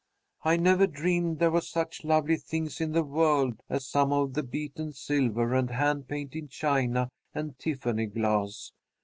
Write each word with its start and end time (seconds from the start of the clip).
I 0.41 0.57
never 0.57 0.87
dreamed 0.87 1.37
there 1.37 1.51
were 1.51 1.61
such 1.61 2.03
lovely 2.03 2.35
things 2.37 2.81
in 2.81 2.91
the 2.91 3.03
world 3.03 3.61
as 3.69 3.85
some 3.85 4.11
of 4.11 4.33
the 4.33 4.41
beaten 4.41 4.93
silver 4.93 5.53
and 5.53 5.69
hand 5.69 6.07
painted 6.07 6.49
china 6.49 7.11
and 7.35 7.55
Tiffany 7.59 8.07
glass. 8.07 8.71